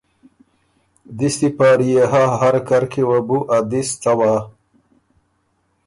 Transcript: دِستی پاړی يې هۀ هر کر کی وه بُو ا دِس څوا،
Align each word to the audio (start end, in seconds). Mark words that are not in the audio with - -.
دِستی 1.17 1.49
پاړی 1.57 1.89
يې 1.95 2.03
هۀ 2.11 2.23
هر 2.41 2.55
کر 2.67 2.83
کی 2.91 3.01
وه 3.09 3.19
بُو 3.27 3.37
ا 3.55 3.57
دِس 3.69 3.89
څوا، 4.03 4.33